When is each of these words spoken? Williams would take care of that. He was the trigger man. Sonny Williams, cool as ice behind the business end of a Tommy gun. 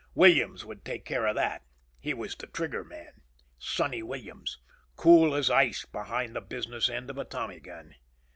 Williams 0.15 0.65
would 0.65 0.83
take 0.83 1.05
care 1.05 1.27
of 1.27 1.35
that. 1.35 1.61
He 1.99 2.11
was 2.15 2.35
the 2.35 2.47
trigger 2.47 2.83
man. 2.83 3.21
Sonny 3.59 4.01
Williams, 4.01 4.57
cool 4.95 5.35
as 5.35 5.51
ice 5.51 5.85
behind 5.85 6.35
the 6.35 6.41
business 6.41 6.89
end 6.89 7.11
of 7.11 7.19
a 7.19 7.23
Tommy 7.23 7.59
gun. 7.59 7.93